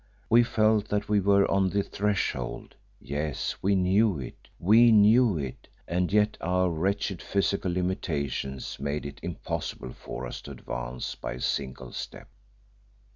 [0.31, 5.67] We felt that we were on the threshold yes, we knew it, we knew it,
[5.87, 11.39] and yet our wretched physical limitations made it impossible for us to advance by a
[11.39, 12.29] single step.